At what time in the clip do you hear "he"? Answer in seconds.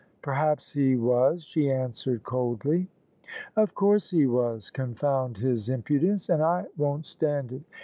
0.73-0.95, 4.09-4.25